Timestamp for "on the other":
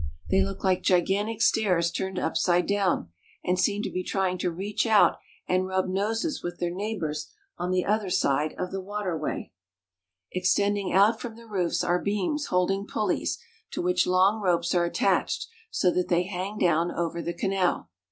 7.59-8.09